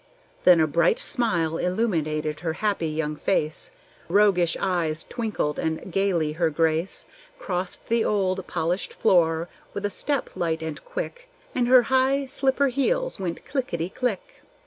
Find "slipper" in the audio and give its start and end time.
12.25-12.69